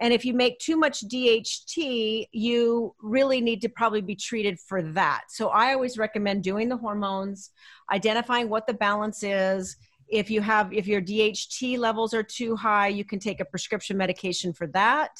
And 0.00 0.12
if 0.12 0.24
you 0.24 0.32
make 0.34 0.58
too 0.58 0.76
much 0.76 1.06
DHT, 1.08 2.26
you 2.32 2.94
really 3.00 3.40
need 3.40 3.62
to 3.62 3.68
probably 3.68 4.00
be 4.00 4.14
treated 4.14 4.58
for 4.60 4.82
that. 4.82 5.22
So 5.28 5.48
I 5.48 5.72
always 5.72 5.98
recommend 5.98 6.44
doing 6.44 6.68
the 6.68 6.76
hormones, 6.76 7.50
identifying 7.92 8.48
what 8.48 8.66
the 8.66 8.74
balance 8.74 9.22
is. 9.22 9.76
If 10.08 10.30
you 10.30 10.40
have 10.40 10.72
if 10.72 10.86
your 10.86 11.02
DHT 11.02 11.78
levels 11.78 12.14
are 12.14 12.22
too 12.22 12.56
high, 12.56 12.88
you 12.88 13.04
can 13.04 13.18
take 13.18 13.40
a 13.40 13.44
prescription 13.44 13.96
medication 13.96 14.52
for 14.52 14.66
that. 14.68 15.10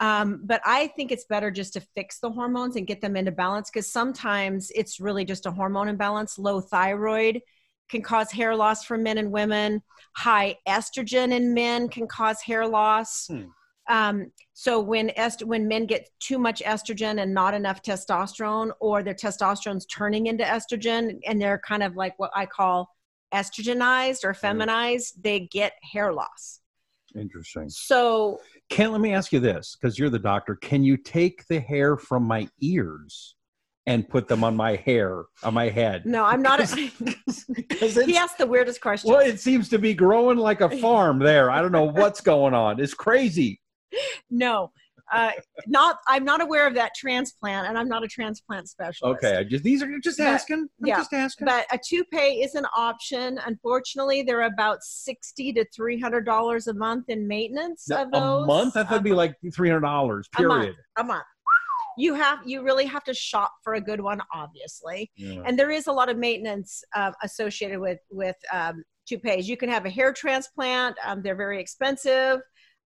Um, 0.00 0.40
but 0.44 0.60
I 0.64 0.88
think 0.88 1.12
it's 1.12 1.24
better 1.24 1.50
just 1.50 1.74
to 1.74 1.80
fix 1.80 2.18
the 2.18 2.30
hormones 2.30 2.76
and 2.76 2.86
get 2.86 3.00
them 3.00 3.16
into 3.16 3.30
balance 3.30 3.70
because 3.70 3.90
sometimes 3.90 4.70
it's 4.74 4.98
really 4.98 5.24
just 5.24 5.46
a 5.46 5.50
hormone 5.50 5.88
imbalance. 5.88 6.38
Low 6.38 6.60
thyroid 6.60 7.40
can 7.88 8.02
cause 8.02 8.30
hair 8.30 8.56
loss 8.56 8.84
for 8.84 8.98
men 8.98 9.18
and 9.18 9.30
women. 9.30 9.82
High 10.16 10.56
estrogen 10.68 11.32
in 11.32 11.54
men 11.54 11.88
can 11.88 12.08
cause 12.08 12.40
hair 12.40 12.66
loss. 12.66 13.26
Hmm. 13.28 13.44
Um, 13.88 14.32
so 14.54 14.80
when 14.80 15.10
est- 15.10 15.44
when 15.44 15.68
men 15.68 15.86
get 15.86 16.08
too 16.18 16.38
much 16.38 16.62
estrogen 16.62 17.22
and 17.22 17.34
not 17.34 17.52
enough 17.52 17.82
testosterone, 17.82 18.72
or 18.80 19.02
their 19.02 19.14
testosterone's 19.14 19.84
turning 19.86 20.26
into 20.26 20.42
estrogen, 20.42 21.20
and 21.26 21.40
they're 21.40 21.60
kind 21.66 21.82
of 21.82 21.94
like 21.94 22.18
what 22.18 22.30
I 22.34 22.46
call 22.46 22.88
estrogenized 23.32 24.24
or 24.24 24.32
feminized, 24.32 25.22
they 25.22 25.40
get 25.40 25.74
hair 25.92 26.12
loss. 26.12 26.60
Interesting. 27.14 27.68
So 27.68 28.40
can 28.70 28.92
let 28.92 29.00
me 29.00 29.12
ask 29.12 29.32
you 29.32 29.40
this, 29.40 29.76
because 29.76 29.98
you're 29.98 30.10
the 30.10 30.18
doctor. 30.18 30.56
Can 30.56 30.84
you 30.84 30.96
take 30.96 31.46
the 31.48 31.60
hair 31.60 31.96
from 31.96 32.24
my 32.24 32.48
ears 32.60 33.36
and 33.86 34.08
put 34.08 34.28
them 34.28 34.42
on 34.42 34.56
my 34.56 34.76
hair, 34.76 35.24
on 35.42 35.54
my 35.54 35.68
head? 35.68 36.06
No, 36.06 36.24
I'm 36.24 36.42
not. 36.42 36.60
A, 36.60 36.66
he 38.06 38.16
asked 38.16 38.38
the 38.38 38.46
weirdest 38.46 38.80
question. 38.80 39.10
Well, 39.10 39.20
it 39.20 39.40
seems 39.40 39.68
to 39.70 39.78
be 39.78 39.94
growing 39.94 40.38
like 40.38 40.60
a 40.60 40.70
farm 40.78 41.18
there. 41.18 41.50
I 41.50 41.60
don't 41.60 41.72
know 41.72 41.84
what's 41.84 42.20
going 42.20 42.54
on. 42.54 42.80
It's 42.80 42.94
crazy. 42.94 43.60
No, 44.28 44.72
uh, 45.12 45.32
not 45.66 45.98
I'm 46.08 46.24
not 46.24 46.40
aware 46.40 46.66
of 46.66 46.74
that 46.74 46.92
transplant, 46.94 47.68
and 47.68 47.76
I'm 47.76 47.88
not 47.88 48.02
a 48.02 48.08
transplant 48.08 48.68
specialist. 48.68 49.18
Okay, 49.18 49.36
I 49.36 49.44
just 49.44 49.62
these 49.62 49.82
are 49.82 49.98
just 49.98 50.18
but, 50.18 50.26
asking. 50.26 50.68
I'm 50.80 50.86
yeah, 50.86 50.96
just 50.96 51.12
asking. 51.12 51.46
But 51.46 51.66
a 51.72 51.78
toupee 51.78 52.42
is 52.42 52.54
an 52.54 52.66
option. 52.76 53.38
Unfortunately, 53.46 54.22
they're 54.22 54.42
about 54.42 54.82
sixty 54.82 55.52
to 55.52 55.64
three 55.74 56.00
hundred 56.00 56.24
dollars 56.24 56.66
a 56.68 56.74
month 56.74 57.08
in 57.08 57.28
maintenance 57.28 57.88
now, 57.88 58.04
of 58.04 58.12
those. 58.12 58.44
A 58.44 58.46
month? 58.46 58.74
That 58.74 58.90
would 58.90 59.04
be 59.04 59.12
like 59.12 59.34
three 59.54 59.68
hundred 59.68 59.82
dollars. 59.82 60.28
Period. 60.28 60.50
A 60.50 60.58
month. 60.58 60.76
A 60.98 61.04
month. 61.04 61.24
You 61.96 62.14
have 62.14 62.40
you 62.44 62.62
really 62.62 62.86
have 62.86 63.04
to 63.04 63.14
shop 63.14 63.52
for 63.62 63.74
a 63.74 63.80
good 63.80 64.00
one, 64.00 64.20
obviously, 64.32 65.10
yeah. 65.16 65.42
and 65.44 65.56
there 65.58 65.70
is 65.70 65.86
a 65.86 65.92
lot 65.92 66.08
of 66.08 66.16
maintenance 66.16 66.82
uh, 66.96 67.12
associated 67.22 67.78
with 67.78 68.00
with 68.10 68.36
um, 68.52 68.82
toupees. 69.06 69.48
You 69.48 69.56
can 69.56 69.68
have 69.68 69.84
a 69.84 69.90
hair 69.90 70.12
transplant. 70.12 70.96
Um, 71.04 71.22
they're 71.22 71.36
very 71.36 71.60
expensive. 71.60 72.40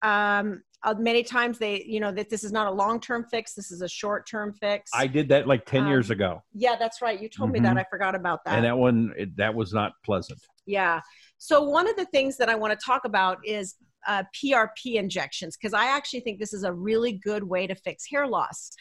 Um, 0.04 0.62
uh, 0.84 0.94
many 0.98 1.24
times 1.24 1.58
they 1.58 1.84
you 1.86 2.00
know 2.00 2.12
that 2.12 2.30
this 2.30 2.44
is 2.44 2.52
not 2.52 2.68
a 2.68 2.72
long-term 2.72 3.26
fix 3.32 3.54
this 3.54 3.72
is 3.72 3.82
a 3.82 3.88
short-term 3.88 4.54
fix. 4.54 4.92
I 4.94 5.08
did 5.08 5.30
that 5.30 5.48
like 5.48 5.66
10 5.66 5.84
um, 5.84 5.88
years 5.88 6.10
ago. 6.10 6.44
yeah 6.54 6.76
that's 6.78 7.02
right. 7.02 7.22
You 7.22 7.30
told 7.30 7.48
mm-hmm. 7.48 7.64
me 7.64 7.70
that. 7.70 7.78
I 7.78 7.86
forgot 7.90 8.16
about 8.16 8.44
that. 8.46 8.56
And 8.56 8.66
that 8.66 8.78
one 8.78 9.14
it, 9.18 9.36
that 9.38 9.54
was 9.54 9.74
not 9.74 9.94
pleasant. 10.04 10.40
Yeah. 10.66 11.02
So 11.38 11.62
one 11.62 11.90
of 11.90 11.96
the 11.96 12.06
things 12.06 12.38
that 12.38 12.50
i 12.50 12.56
want 12.56 12.78
to 12.78 12.86
talk 12.86 13.06
about 13.06 13.38
is 13.46 13.76
uh, 14.08 14.24
prp 14.36 14.96
injections 14.96 15.56
because 15.56 15.74
i 15.74 15.86
actually 15.86 16.20
think 16.20 16.38
this 16.38 16.54
is 16.54 16.64
a 16.64 16.74
really 16.74 17.14
good 17.14 17.44
way 17.44 17.68
to 17.68 17.76
fix 17.76 18.06
hair 18.10 18.28
loss. 18.28 18.72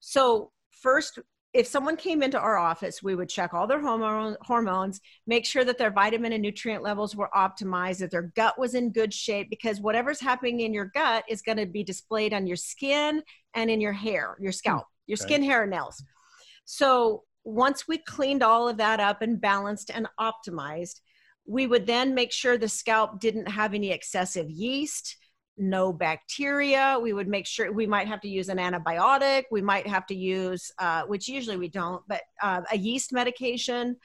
So 0.00 0.52
first 0.70 1.18
if 1.54 1.66
someone 1.66 1.96
came 1.96 2.22
into 2.22 2.38
our 2.38 2.58
office, 2.58 3.02
we 3.02 3.14
would 3.14 3.28
check 3.28 3.54
all 3.54 3.66
their 3.66 3.80
hormone, 3.80 4.36
hormones, 4.42 5.00
make 5.26 5.46
sure 5.46 5.64
that 5.64 5.78
their 5.78 5.90
vitamin 5.90 6.32
and 6.32 6.42
nutrient 6.42 6.82
levels 6.82 7.16
were 7.16 7.30
optimized, 7.34 7.98
that 7.98 8.10
their 8.10 8.30
gut 8.36 8.58
was 8.58 8.74
in 8.74 8.92
good 8.92 9.14
shape, 9.14 9.48
because 9.48 9.80
whatever's 9.80 10.20
happening 10.20 10.60
in 10.60 10.74
your 10.74 10.90
gut 10.94 11.24
is 11.28 11.40
going 11.40 11.56
to 11.56 11.66
be 11.66 11.82
displayed 11.82 12.34
on 12.34 12.46
your 12.46 12.56
skin 12.56 13.22
and 13.54 13.70
in 13.70 13.80
your 13.80 13.94
hair, 13.94 14.36
your 14.40 14.52
scalp, 14.52 14.84
your 15.06 15.16
okay. 15.16 15.24
skin, 15.24 15.42
hair, 15.42 15.62
and 15.62 15.70
nails. 15.70 16.04
So 16.66 17.24
once 17.44 17.88
we 17.88 17.96
cleaned 17.96 18.42
all 18.42 18.68
of 18.68 18.76
that 18.76 19.00
up 19.00 19.22
and 19.22 19.40
balanced 19.40 19.90
and 19.92 20.06
optimized, 20.20 21.00
we 21.46 21.66
would 21.66 21.86
then 21.86 22.14
make 22.14 22.30
sure 22.30 22.58
the 22.58 22.68
scalp 22.68 23.20
didn't 23.20 23.48
have 23.48 23.72
any 23.72 23.90
excessive 23.90 24.50
yeast, 24.50 25.16
no 25.58 25.92
bacteria. 25.92 26.98
We 27.00 27.12
would 27.12 27.28
make 27.28 27.46
sure 27.46 27.72
we 27.72 27.86
might 27.86 28.08
have 28.08 28.20
to 28.22 28.28
use 28.28 28.48
an 28.48 28.58
antibiotic. 28.58 29.44
We 29.50 29.62
might 29.62 29.86
have 29.86 30.06
to 30.06 30.14
use, 30.14 30.70
uh, 30.78 31.02
which 31.02 31.28
usually 31.28 31.56
we 31.56 31.68
don't, 31.68 32.02
but 32.08 32.22
uh, 32.42 32.62
a 32.70 32.76
yeast 32.76 33.12
medication. 33.12 33.96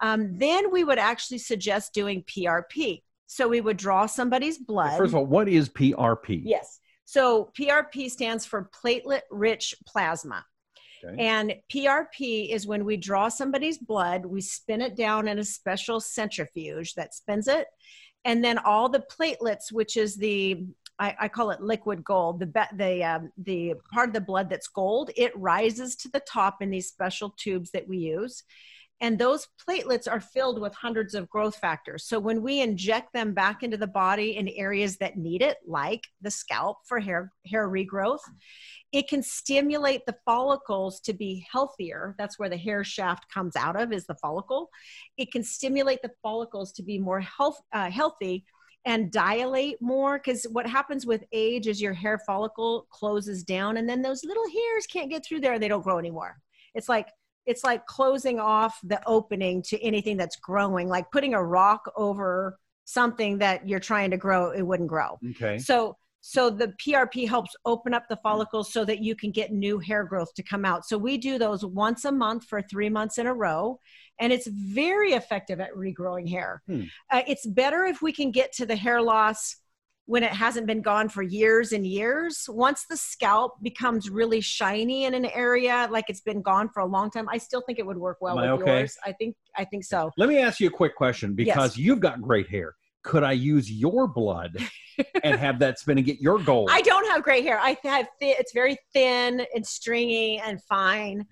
Um, 0.00 0.36
then 0.36 0.72
we 0.72 0.84
would 0.84 0.98
actually 0.98 1.38
suggest 1.38 1.94
doing 1.94 2.24
PRP. 2.24 3.02
So 3.26 3.48
we 3.48 3.60
would 3.60 3.76
draw 3.76 4.06
somebody's 4.06 4.58
blood. 4.58 4.98
First 4.98 5.10
of 5.10 5.16
all, 5.16 5.26
what 5.26 5.48
is 5.48 5.68
PRP? 5.68 6.42
Yes. 6.44 6.80
So 7.04 7.50
PRP 7.58 8.10
stands 8.10 8.44
for 8.44 8.70
platelet 8.82 9.22
rich 9.30 9.74
plasma. 9.86 10.44
Okay. 11.04 11.16
And 11.18 11.54
PRP 11.72 12.50
is 12.50 12.66
when 12.66 12.84
we 12.84 12.96
draw 12.96 13.28
somebody's 13.28 13.78
blood, 13.78 14.24
we 14.24 14.40
spin 14.40 14.80
it 14.82 14.96
down 14.96 15.28
in 15.28 15.38
a 15.38 15.44
special 15.44 16.00
centrifuge 16.00 16.94
that 16.94 17.14
spins 17.14 17.48
it. 17.48 17.66
And 18.24 18.44
then 18.44 18.58
all 18.58 18.88
the 18.88 19.04
platelets, 19.10 19.72
which 19.72 19.96
is 19.96 20.16
the 20.16 20.64
I, 21.02 21.16
I 21.22 21.28
call 21.28 21.50
it 21.50 21.60
liquid 21.60 22.04
gold. 22.04 22.38
The 22.38 22.68
the 22.76 23.02
um, 23.02 23.32
the 23.36 23.74
part 23.92 24.08
of 24.08 24.14
the 24.14 24.20
blood 24.20 24.48
that's 24.48 24.68
gold, 24.68 25.10
it 25.16 25.36
rises 25.36 25.96
to 25.96 26.08
the 26.08 26.20
top 26.20 26.62
in 26.62 26.70
these 26.70 26.86
special 26.86 27.34
tubes 27.36 27.72
that 27.72 27.88
we 27.88 27.98
use, 27.98 28.44
and 29.00 29.18
those 29.18 29.48
platelets 29.68 30.08
are 30.08 30.20
filled 30.20 30.60
with 30.60 30.72
hundreds 30.74 31.16
of 31.16 31.28
growth 31.28 31.56
factors. 31.56 32.06
So 32.06 32.20
when 32.20 32.40
we 32.40 32.60
inject 32.60 33.12
them 33.12 33.34
back 33.34 33.64
into 33.64 33.76
the 33.76 33.88
body 33.88 34.36
in 34.36 34.46
areas 34.50 34.96
that 34.98 35.16
need 35.16 35.42
it, 35.42 35.56
like 35.66 36.06
the 36.20 36.30
scalp 36.30 36.76
for 36.86 37.00
hair 37.00 37.32
hair 37.46 37.68
regrowth, 37.68 38.24
it 38.92 39.08
can 39.08 39.24
stimulate 39.24 40.06
the 40.06 40.16
follicles 40.24 41.00
to 41.00 41.12
be 41.12 41.44
healthier. 41.50 42.14
That's 42.16 42.38
where 42.38 42.48
the 42.48 42.56
hair 42.56 42.84
shaft 42.84 43.24
comes 43.34 43.56
out 43.56 43.80
of 43.80 43.92
is 43.92 44.06
the 44.06 44.20
follicle. 44.22 44.70
It 45.16 45.32
can 45.32 45.42
stimulate 45.42 46.00
the 46.02 46.12
follicles 46.22 46.70
to 46.74 46.84
be 46.84 46.98
more 46.98 47.20
health, 47.20 47.60
uh, 47.72 47.90
healthy 47.90 48.44
and 48.84 49.12
dilate 49.12 49.80
more 49.80 50.18
because 50.18 50.44
what 50.50 50.66
happens 50.66 51.06
with 51.06 51.22
age 51.32 51.66
is 51.68 51.80
your 51.80 51.92
hair 51.92 52.18
follicle 52.26 52.86
closes 52.90 53.44
down 53.44 53.76
and 53.76 53.88
then 53.88 54.02
those 54.02 54.24
little 54.24 54.48
hairs 54.48 54.86
can't 54.86 55.10
get 55.10 55.24
through 55.24 55.40
there 55.40 55.58
they 55.58 55.68
don't 55.68 55.82
grow 55.82 55.98
anymore. 55.98 56.36
It's 56.74 56.88
like 56.88 57.08
it's 57.46 57.64
like 57.64 57.86
closing 57.86 58.38
off 58.38 58.78
the 58.84 59.00
opening 59.06 59.62
to 59.62 59.80
anything 59.82 60.16
that's 60.16 60.36
growing 60.36 60.88
like 60.88 61.10
putting 61.12 61.34
a 61.34 61.42
rock 61.42 61.82
over 61.96 62.58
something 62.84 63.38
that 63.38 63.68
you're 63.68 63.80
trying 63.80 64.10
to 64.10 64.16
grow 64.16 64.50
it 64.50 64.62
wouldn't 64.62 64.88
grow. 64.88 65.18
Okay. 65.30 65.58
So 65.58 65.96
so 66.24 66.50
the 66.50 66.72
PRP 66.84 67.28
helps 67.28 67.54
open 67.64 67.92
up 67.92 68.04
the 68.08 68.18
follicles 68.22 68.72
so 68.72 68.84
that 68.84 69.02
you 69.02 69.16
can 69.16 69.32
get 69.32 69.52
new 69.52 69.80
hair 69.80 70.04
growth 70.04 70.32
to 70.34 70.42
come 70.42 70.64
out. 70.64 70.86
So 70.86 70.96
we 70.96 71.18
do 71.18 71.36
those 71.36 71.64
once 71.64 72.04
a 72.04 72.12
month 72.12 72.44
for 72.44 72.62
three 72.62 72.88
months 72.88 73.18
in 73.18 73.26
a 73.26 73.34
row, 73.34 73.80
and 74.20 74.32
it's 74.32 74.46
very 74.46 75.12
effective 75.12 75.60
at 75.60 75.72
regrowing 75.74 76.28
hair. 76.28 76.62
Hmm. 76.66 76.82
Uh, 77.10 77.22
it's 77.26 77.46
better 77.46 77.84
if 77.84 78.02
we 78.02 78.12
can 78.12 78.30
get 78.30 78.52
to 78.54 78.66
the 78.66 78.76
hair 78.76 79.00
loss 79.00 79.56
when 80.06 80.22
it 80.22 80.32
hasn't 80.32 80.66
been 80.66 80.82
gone 80.82 81.08
for 81.08 81.22
years 81.22 81.72
and 81.72 81.86
years. 81.86 82.46
Once 82.48 82.86
the 82.88 82.96
scalp 82.96 83.54
becomes 83.62 84.10
really 84.10 84.40
shiny 84.40 85.04
in 85.04 85.14
an 85.14 85.26
area, 85.26 85.88
like 85.90 86.04
it's 86.08 86.20
been 86.20 86.42
gone 86.42 86.68
for 86.68 86.80
a 86.80 86.86
long 86.86 87.10
time, 87.10 87.28
I 87.28 87.38
still 87.38 87.62
think 87.62 87.78
it 87.78 87.86
would 87.86 87.98
work 87.98 88.18
well 88.20 88.36
with 88.36 88.44
okay? 88.62 88.80
yours. 88.80 88.96
I 89.04 89.12
think 89.12 89.36
I 89.56 89.64
think 89.64 89.84
so. 89.84 90.10
Let 90.16 90.28
me 90.28 90.38
ask 90.38 90.60
you 90.60 90.68
a 90.68 90.72
quick 90.72 90.96
question 90.96 91.34
because 91.34 91.76
yes. 91.76 91.84
you've 91.84 92.00
got 92.00 92.20
great 92.20 92.48
hair 92.48 92.74
could 93.02 93.24
I 93.24 93.32
use 93.32 93.70
your 93.70 94.06
blood 94.06 94.56
and 95.22 95.38
have 95.38 95.58
that 95.58 95.78
spin 95.78 95.98
and 95.98 96.06
get 96.06 96.20
your 96.20 96.38
gold? 96.38 96.70
I 96.72 96.82
don't 96.82 97.06
have 97.08 97.22
gray 97.22 97.42
hair. 97.42 97.58
I 97.60 97.76
have 97.82 98.06
th- 98.20 98.36
it's 98.38 98.52
very 98.52 98.76
thin 98.92 99.44
and 99.54 99.66
stringy 99.66 100.38
and 100.38 100.62
fine. 100.62 101.26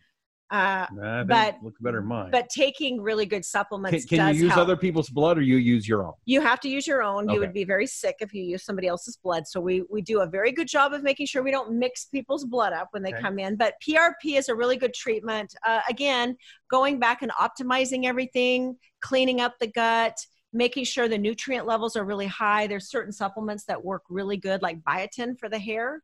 Uh, 0.50 0.84
nah, 0.92 1.22
but 1.22 1.62
looks 1.62 1.80
better 1.80 2.02
mine. 2.02 2.30
But 2.32 2.48
taking 2.48 3.00
really 3.00 3.24
good 3.24 3.44
supplements. 3.44 4.04
Can, 4.04 4.18
can 4.18 4.34
you 4.34 4.42
use 4.42 4.52
help. 4.52 4.62
other 4.62 4.76
people's 4.76 5.08
blood, 5.08 5.38
or 5.38 5.42
you 5.42 5.56
use 5.56 5.86
your 5.86 6.04
own? 6.04 6.14
You 6.24 6.40
have 6.40 6.58
to 6.60 6.68
use 6.68 6.88
your 6.88 7.02
own. 7.02 7.24
Okay. 7.24 7.34
You 7.34 7.40
would 7.40 7.52
be 7.52 7.62
very 7.62 7.86
sick 7.86 8.16
if 8.20 8.34
you 8.34 8.42
use 8.42 8.64
somebody 8.64 8.88
else's 8.88 9.16
blood. 9.16 9.46
So 9.46 9.60
we 9.60 9.84
we 9.90 10.02
do 10.02 10.22
a 10.22 10.26
very 10.26 10.50
good 10.50 10.66
job 10.66 10.92
of 10.92 11.04
making 11.04 11.26
sure 11.26 11.44
we 11.44 11.52
don't 11.52 11.78
mix 11.78 12.06
people's 12.06 12.44
blood 12.44 12.72
up 12.72 12.88
when 12.90 13.02
they 13.04 13.12
okay. 13.12 13.20
come 13.20 13.38
in. 13.38 13.54
But 13.54 13.74
PRP 13.86 14.38
is 14.38 14.48
a 14.48 14.54
really 14.54 14.76
good 14.76 14.92
treatment. 14.92 15.54
Uh, 15.64 15.82
again, 15.88 16.36
going 16.68 16.98
back 16.98 17.22
and 17.22 17.30
optimizing 17.32 18.06
everything, 18.06 18.76
cleaning 19.00 19.40
up 19.40 19.54
the 19.60 19.68
gut 19.68 20.18
making 20.52 20.82
sure 20.84 21.06
the 21.06 21.16
nutrient 21.16 21.64
levels 21.64 21.94
are 21.94 22.04
really 22.04 22.26
high. 22.26 22.66
There's 22.66 22.90
certain 22.90 23.12
supplements 23.12 23.66
that 23.66 23.84
work 23.84 24.02
really 24.08 24.36
good, 24.36 24.62
like 24.62 24.82
biotin 24.82 25.38
for 25.38 25.48
the 25.48 25.60
hair. 25.60 26.02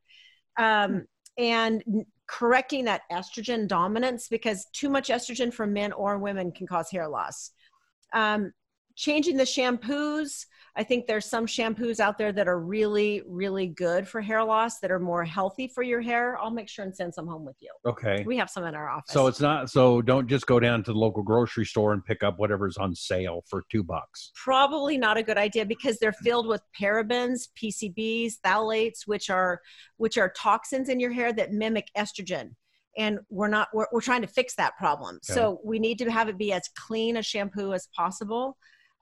Um, 0.57 0.93
hmm. 0.93 0.99
and 1.37 2.07
correcting 2.29 2.85
that 2.85 3.03
estrogen 3.11 3.69
dominance 3.69 4.29
because 4.29 4.67
too 4.73 4.89
much 4.89 5.09
estrogen 5.09 5.53
for 5.53 5.67
men 5.67 5.93
or 5.93 6.19
women 6.19 6.53
can 6.53 6.67
cause 6.67 6.91
hair 6.91 7.09
loss. 7.09 7.53
Um, 8.13 8.53
changing 8.97 9.37
the 9.37 9.45
shampoos, 9.45 10.47
I 10.79 10.85
think 10.85 11.07
there's 11.07 11.25
some 11.25 11.47
shampoos 11.47 12.01
out 12.01 12.19
there 12.19 12.33
that 12.33 12.47
are 12.47 12.61
really, 12.61 13.23
really 13.27 13.67
good 13.67 14.07
for 14.07 14.21
hair 14.21 14.45
loss 14.45 14.79
that 14.81 14.91
are 14.91 14.99
more 14.99 15.25
healthy 15.25 15.69
for 15.69 15.83
your 15.83 16.03
hair. 16.03 16.39
I'll 16.39 16.51
make 16.51 16.69
sure 16.69 16.85
and 16.85 16.95
send 16.95 17.15
some 17.15 17.27
home 17.27 17.47
with 17.47 17.57
you. 17.61 17.71
Okay. 17.87 18.23
We 18.27 18.37
have 18.37 18.51
some 18.51 18.65
in 18.65 18.75
our 18.75 18.89
office. 18.89 19.13
So 19.13 19.27
it's 19.27 19.41
not 19.41 19.71
so 19.71 20.03
don't 20.03 20.29
just 20.29 20.47
go 20.47 20.61
down 20.61 20.83
to 20.85 20.93
the 20.93 20.99
local 20.99 21.23
grocery 21.23 21.65
store 21.65 21.95
and 21.95 22.05
pick 22.05 22.23
up 22.23 22.39
whatever's 22.39 22.77
on 22.77 22.95
sale 22.95 23.43
for 23.49 23.65
two 23.71 23.83
bucks. 23.83 24.33
Probably 24.35 24.99
not 24.99 25.17
a 25.17 25.23
good 25.23 25.39
idea 25.39 25.65
because 25.65 25.99
they're 25.99 26.13
filled 26.13 26.47
with 26.47 26.61
parabens, 26.79 27.49
PCBs, 27.61 28.35
phthalates, 28.45 29.07
which 29.07 29.31
are 29.31 29.61
which 29.97 30.19
are 30.19 30.31
toxins 30.37 30.91
in 30.91 31.01
your 31.01 31.13
hair 31.13 31.33
that 31.33 31.53
mimic 31.53 31.89
estrogen 31.97 32.51
and 32.99 33.19
we're 33.31 33.49
not 33.49 33.69
we're, 33.73 33.87
we're 33.93 34.01
trying 34.01 34.23
to 34.23 34.27
fix 34.27 34.55
that 34.57 34.77
problem 34.77 35.17
okay. 35.17 35.35
so 35.35 35.61
we 35.65 35.79
need 35.79 35.99
to 35.99 36.11
have 36.11 36.29
it 36.29 36.39
be 36.39 36.53
as 36.53 36.69
clean 36.77 37.17
a 37.17 37.23
shampoo 37.23 37.73
as 37.73 37.89
possible 37.95 38.57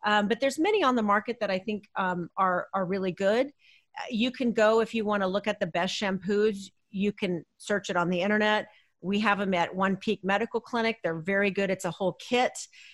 um, 0.05 0.29
but 0.29 0.41
there's 0.41 0.59
many 0.59 0.83
on 0.83 0.95
the 0.95 1.03
market 1.03 1.39
that 1.41 1.51
I 1.51 1.59
think 1.59 1.89
um, 1.97 2.29
are 2.37 2.69
are 2.75 2.85
really 2.85 3.13
good. 3.13 3.47
Uh, 3.47 4.07
you 4.11 4.31
can 4.31 4.53
go 4.53 4.81
if 4.81 4.95
you 4.95 5.05
want 5.05 5.23
to 5.23 5.27
look 5.27 5.47
at 5.47 5.61
the 5.61 5.67
best 5.67 6.01
shampoos. 6.01 6.71
You 6.91 7.13
can 7.13 7.45
search 7.59 7.91
it 7.91 7.97
on 7.97 8.11
the 8.11 8.21
internet. 8.21 8.67
We 9.01 9.21
have 9.21 9.39
them 9.39 9.53
at 9.53 9.75
One 9.75 9.97
Peak 9.97 10.21
Medical 10.23 10.61
Clinic. 10.61 10.99
They're 11.03 11.21
very 11.21 11.51
good. 11.51 11.71
It's 11.71 11.85
a 11.85 11.91
whole 11.91 12.15
kit. 12.15 12.53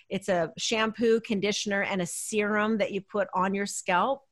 It's 0.09 0.29
a 0.29 0.51
shampoo, 0.59 1.21
conditioner, 1.21 1.83
and 1.83 2.03
a 2.03 2.07
serum 2.07 2.79
that 2.79 2.91
you 2.93 3.01
put 3.01 3.29
on 3.35 3.55
your 3.55 3.67
scalp. 3.67 4.23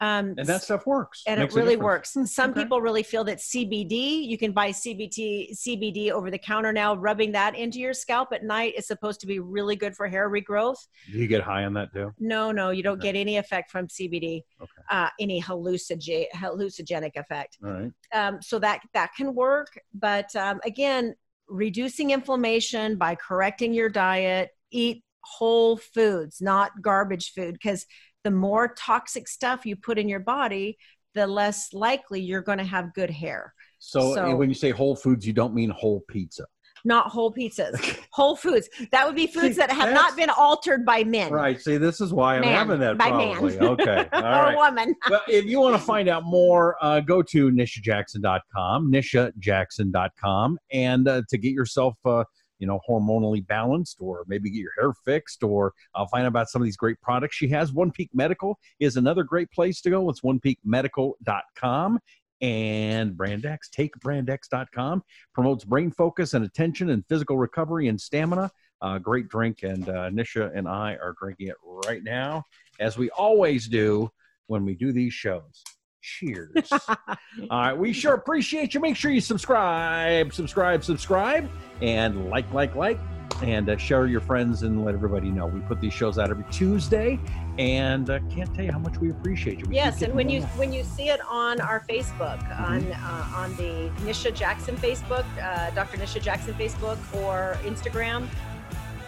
Um, 0.00 0.34
and 0.38 0.46
that 0.46 0.62
stuff 0.62 0.86
works. 0.86 1.22
And 1.26 1.40
Makes 1.40 1.54
it 1.54 1.58
really 1.58 1.76
works. 1.76 2.16
Some 2.24 2.50
okay. 2.50 2.62
people 2.62 2.80
really 2.80 3.02
feel 3.02 3.22
that 3.24 3.38
CBD, 3.38 4.26
you 4.26 4.38
can 4.38 4.52
buy 4.52 4.70
CBT, 4.70 5.52
CBD 5.52 6.10
over 6.10 6.30
the 6.30 6.38
counter 6.38 6.72
now, 6.72 6.96
rubbing 6.96 7.32
that 7.32 7.54
into 7.54 7.78
your 7.78 7.92
scalp 7.92 8.32
at 8.32 8.42
night 8.42 8.74
is 8.78 8.86
supposed 8.86 9.20
to 9.20 9.26
be 9.26 9.40
really 9.40 9.76
good 9.76 9.94
for 9.94 10.08
hair 10.08 10.30
regrowth. 10.30 10.78
Do 11.10 11.18
you 11.18 11.26
get 11.26 11.42
high 11.42 11.64
on 11.64 11.74
that 11.74 11.92
too? 11.92 12.14
No, 12.18 12.50
no, 12.50 12.70
you 12.70 12.82
don't 12.82 12.98
okay. 12.98 13.12
get 13.12 13.18
any 13.18 13.36
effect 13.36 13.70
from 13.70 13.88
CBD, 13.88 14.42
okay. 14.60 14.70
uh, 14.90 15.08
any 15.18 15.40
hallucinogen, 15.42 16.26
hallucinogenic 16.34 17.16
effect. 17.16 17.58
All 17.62 17.70
right. 17.70 17.92
Um, 18.14 18.40
so 18.40 18.58
that, 18.58 18.80
that 18.94 19.10
can 19.14 19.34
work. 19.34 19.78
But 19.92 20.34
um, 20.34 20.60
again, 20.64 21.14
reducing 21.46 22.10
inflammation 22.10 22.96
by 22.96 23.16
correcting 23.16 23.74
your 23.74 23.90
diet, 23.90 24.50
eat 24.70 25.04
whole 25.22 25.76
foods, 25.76 26.40
not 26.40 26.70
garbage 26.80 27.32
food, 27.34 27.52
because 27.52 27.84
the 28.24 28.30
more 28.30 28.74
toxic 28.76 29.28
stuff 29.28 29.66
you 29.66 29.76
put 29.76 29.98
in 29.98 30.08
your 30.08 30.20
body, 30.20 30.78
the 31.14 31.26
less 31.26 31.72
likely 31.72 32.20
you're 32.20 32.42
going 32.42 32.58
to 32.58 32.64
have 32.64 32.94
good 32.94 33.10
hair. 33.10 33.54
So, 33.78 34.14
so, 34.14 34.36
when 34.36 34.48
you 34.48 34.54
say 34.54 34.70
whole 34.70 34.94
foods, 34.94 35.26
you 35.26 35.32
don't 35.32 35.54
mean 35.54 35.70
whole 35.70 36.04
pizza. 36.08 36.44
Not 36.84 37.08
whole 37.08 37.32
pizzas, 37.32 37.98
whole 38.12 38.36
foods. 38.36 38.68
That 38.92 39.06
would 39.06 39.16
be 39.16 39.26
foods 39.26 39.56
that 39.56 39.70
have 39.70 39.92
not 39.92 40.16
been 40.16 40.30
altered 40.30 40.84
by 40.84 41.04
men. 41.04 41.30
Right. 41.30 41.60
See, 41.60 41.76
this 41.76 42.00
is 42.00 42.12
why 42.12 42.36
I'm 42.36 42.40
man, 42.42 42.54
having 42.54 42.80
that. 42.80 42.96
By 42.96 43.08
probably. 43.08 43.58
man. 43.58 43.68
Okay. 43.68 44.08
All 44.12 44.22
right. 44.22 44.54
or 44.54 44.56
woman. 44.56 44.94
well, 45.08 45.20
if 45.28 45.44
you 45.44 45.60
want 45.60 45.76
to 45.76 45.82
find 45.82 46.08
out 46.08 46.24
more, 46.24 46.76
uh, 46.80 47.00
go 47.00 47.22
to 47.22 47.50
nishajackson.com, 47.50 48.90
nishajackson.com, 48.90 50.58
and 50.72 51.08
uh, 51.08 51.22
to 51.28 51.38
get 51.38 51.52
yourself. 51.52 51.96
Uh, 52.04 52.24
you 52.60 52.66
know, 52.66 52.78
hormonally 52.88 53.44
balanced 53.44 53.98
or 54.00 54.24
maybe 54.28 54.50
get 54.50 54.60
your 54.60 54.72
hair 54.78 54.92
fixed 55.04 55.42
or 55.42 55.72
I'll 55.94 56.06
find 56.06 56.24
out 56.24 56.28
about 56.28 56.48
some 56.48 56.62
of 56.62 56.66
these 56.66 56.76
great 56.76 57.00
products 57.00 57.34
she 57.34 57.48
has. 57.48 57.72
One 57.72 57.90
Peak 57.90 58.10
Medical 58.14 58.58
is 58.78 58.96
another 58.96 59.24
great 59.24 59.50
place 59.50 59.80
to 59.82 59.90
go. 59.90 60.08
It's 60.08 60.20
onepeakmedical.com 60.20 61.98
and 62.40 63.12
Brandex, 63.12 63.58
takebrandx.com 63.76 65.02
promotes 65.34 65.64
brain 65.64 65.90
focus 65.90 66.34
and 66.34 66.44
attention 66.44 66.90
and 66.90 67.04
physical 67.06 67.36
recovery 67.36 67.88
and 67.88 68.00
stamina. 68.00 68.50
Uh, 68.82 68.98
great 68.98 69.28
drink, 69.28 69.62
and 69.62 69.88
uh, 69.90 70.08
Nisha 70.08 70.56
and 70.56 70.66
I 70.66 70.94
are 70.94 71.14
drinking 71.20 71.48
it 71.48 71.56
right 71.86 72.02
now, 72.02 72.44
as 72.78 72.96
we 72.96 73.10
always 73.10 73.68
do 73.68 74.10
when 74.46 74.64
we 74.64 74.74
do 74.74 74.90
these 74.90 75.12
shows. 75.12 75.62
Cheers. 76.02 76.70
All 76.72 77.16
right. 77.50 77.72
We 77.72 77.92
sure 77.92 78.14
appreciate 78.14 78.74
you. 78.74 78.80
Make 78.80 78.96
sure 78.96 79.10
you 79.10 79.20
subscribe, 79.20 80.32
subscribe, 80.32 80.84
subscribe, 80.84 81.50
and 81.82 82.30
like, 82.30 82.50
like, 82.52 82.74
like, 82.74 82.98
and 83.42 83.68
uh, 83.68 83.76
share 83.76 84.06
your 84.06 84.20
friends 84.20 84.62
and 84.62 84.84
let 84.84 84.94
everybody 84.94 85.30
know. 85.30 85.46
We 85.46 85.60
put 85.60 85.80
these 85.80 85.92
shows 85.92 86.18
out 86.18 86.30
every 86.30 86.44
Tuesday, 86.50 87.18
and 87.58 88.08
uh, 88.10 88.18
can't 88.30 88.52
tell 88.54 88.64
you 88.64 88.72
how 88.72 88.78
much 88.78 88.98
we 88.98 89.10
appreciate 89.10 89.58
you. 89.58 89.66
We 89.68 89.76
yes, 89.76 90.02
and 90.02 90.14
when 90.14 90.28
you 90.28 90.42
when 90.56 90.72
you 90.72 90.84
see 90.84 91.08
it 91.08 91.20
on 91.28 91.60
our 91.60 91.80
Facebook, 91.80 92.38
mm-hmm. 92.48 92.64
on 92.64 92.92
uh, 92.92 93.32
on 93.36 93.56
the 93.56 93.90
Nisha 94.04 94.34
Jackson 94.34 94.76
Facebook, 94.76 95.24
uh, 95.42 95.70
Dr. 95.70 95.98
Nisha 95.98 96.20
Jackson 96.20 96.54
Facebook, 96.54 96.98
or 97.22 97.56
Instagram, 97.62 98.26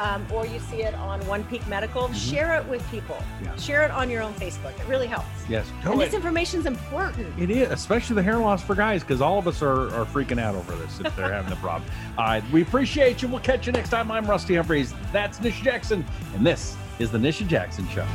um, 0.02 0.26
or 0.32 0.44
you 0.46 0.58
see 0.58 0.82
it 0.82 0.94
on 0.94 1.24
One 1.26 1.44
Peak 1.44 1.66
Medical, 1.68 2.12
share 2.12 2.56
it 2.58 2.66
with 2.66 2.88
people. 2.90 3.14
Mm-hmm. 3.14 3.44
Yeah. 3.44 3.56
Share 3.56 3.82
it 3.84 3.90
on 3.92 4.10
your 4.10 4.22
own 4.22 4.34
Facebook. 4.34 4.78
It 4.78 4.86
really 4.88 5.06
helps. 5.06 5.26
Yes. 5.48 5.70
and 5.84 6.00
this 6.00 6.12
information 6.12 6.60
is 6.60 6.66
important. 6.66 7.38
It 7.38 7.50
is, 7.50 7.70
especially 7.70 8.16
the 8.16 8.22
hair 8.22 8.38
loss 8.38 8.62
for 8.62 8.74
guys, 8.74 9.02
because 9.02 9.20
all 9.20 9.38
of 9.38 9.46
us 9.46 9.62
are, 9.62 9.94
are 9.94 10.04
freaking 10.04 10.40
out 10.40 10.56
over 10.56 10.74
this 10.74 11.00
if 11.00 11.14
they're 11.14 11.32
having 11.32 11.52
a 11.52 11.56
problem. 11.56 11.88
All 12.18 12.24
right, 12.24 12.50
we 12.50 12.62
appreciate 12.62 13.22
you. 13.22 13.28
We'll 13.28 13.40
catch 13.40 13.66
you 13.66 13.72
next 13.72 13.90
time. 13.90 14.10
I'm 14.10 14.26
Rusty 14.26 14.56
Humphries. 14.56 14.92
That's 15.12 15.38
Nisha 15.38 15.62
Jackson, 15.62 16.04
and 16.34 16.44
this 16.44 16.76
is 16.98 17.10
the 17.10 17.18
Nisha 17.18 17.46
Jackson 17.46 17.88
Show. 17.88 18.06